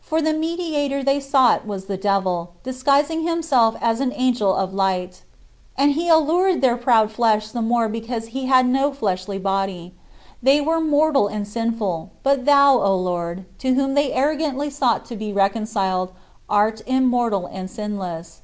For 0.00 0.22
the 0.22 0.32
mediator 0.32 1.04
they 1.04 1.20
sought 1.20 1.66
was 1.66 1.84
the 1.84 1.98
devil, 1.98 2.52
disguising 2.62 3.26
himself 3.26 3.76
as 3.82 4.00
an 4.00 4.10
angel 4.16 4.54
of 4.54 4.72
light. 4.72 5.20
And 5.76 5.92
he 5.92 6.08
allured 6.08 6.62
their 6.62 6.78
proud 6.78 7.10
flesh 7.12 7.48
the 7.50 7.60
more 7.60 7.86
because 7.86 8.28
he 8.28 8.46
had 8.46 8.66
no 8.66 8.90
fleshly 8.90 9.36
body. 9.38 9.92
They 10.42 10.62
were 10.62 10.80
mortal 10.80 11.26
and 11.28 11.46
sinful, 11.46 12.08
but 12.22 12.46
thou, 12.46 12.80
O 12.80 12.96
Lord, 12.96 13.44
to 13.58 13.74
whom 13.74 13.92
they 13.92 14.14
arrogantly 14.14 14.70
sought 14.70 15.04
to 15.04 15.14
be 15.14 15.30
reconciled, 15.30 16.10
art 16.48 16.80
immortal 16.86 17.44
and 17.44 17.70
sinless. 17.70 18.40